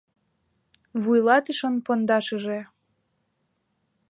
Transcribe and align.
ВУЙЛАТЫШЫН 1.03 1.75
ПОНДАШЫЖЕ 1.85 2.59